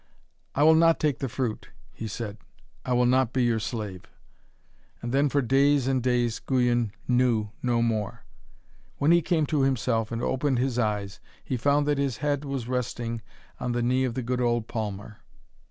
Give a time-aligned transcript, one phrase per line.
[0.55, 2.39] 'I will not take the fruit,' he said;
[2.85, 4.09] 'I will not be your slave.'
[4.99, 8.25] And then, for days and days, Guyon knew no more.
[8.97, 12.67] When he came to himself and opened his eyes, he found that his head was
[12.67, 13.21] resting
[13.59, 15.19] on the knee of the good old palmer.